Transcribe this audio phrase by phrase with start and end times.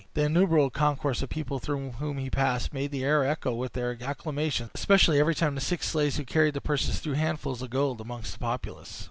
[0.15, 3.95] The innumerable concourse of people through whom he passed made the air echo with their
[4.01, 8.01] acclamations, especially every time the six slaves who carried the purses threw handfuls of gold
[8.01, 8.99] among the populace.